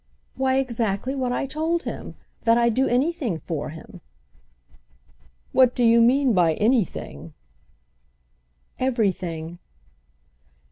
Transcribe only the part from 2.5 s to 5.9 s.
I'd do anything for him." "What do